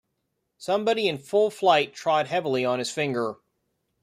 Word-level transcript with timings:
Somebody 0.57 1.07
in 1.07 1.19
full 1.19 1.51
flight 1.51 1.93
trod 1.93 2.25
heavily 2.25 2.65
on 2.65 2.79
his 2.79 2.89
finger. 2.89 3.35